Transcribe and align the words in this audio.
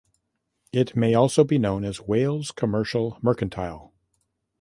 It 0.73 0.95
may 0.95 1.13
also 1.13 1.43
be 1.43 1.59
known 1.59 1.83
as 1.85 2.01
Wales 2.01 2.49
Commercial 2.51 3.19
Mercantile. 3.21 3.93